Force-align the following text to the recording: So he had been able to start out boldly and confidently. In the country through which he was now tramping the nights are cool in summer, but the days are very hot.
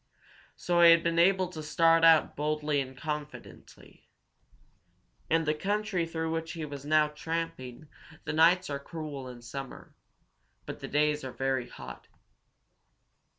So 0.55 0.81
he 0.81 0.89
had 0.89 1.03
been 1.03 1.19
able 1.19 1.47
to 1.49 1.61
start 1.61 2.03
out 2.03 2.35
boldly 2.35 2.81
and 2.81 2.97
confidently. 2.97 4.09
In 5.29 5.43
the 5.43 5.53
country 5.53 6.07
through 6.07 6.31
which 6.31 6.53
he 6.53 6.65
was 6.65 6.83
now 6.83 7.09
tramping 7.09 7.87
the 8.25 8.33
nights 8.33 8.67
are 8.71 8.79
cool 8.79 9.27
in 9.27 9.43
summer, 9.43 9.93
but 10.65 10.79
the 10.79 10.87
days 10.87 11.23
are 11.23 11.31
very 11.31 11.69
hot. 11.69 12.07